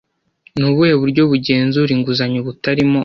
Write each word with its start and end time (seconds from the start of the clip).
Ni 0.57 0.65
ubuhe 0.69 0.93
buryo 1.01 1.21
bugenzura 1.31 1.91
inguzanyo 1.93 2.39
butarimo 2.47 2.99